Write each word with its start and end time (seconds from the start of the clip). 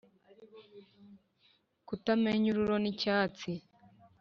kutamenya 1.87 2.45
ururo 2.51 2.77
n’icyatsi 2.83 3.51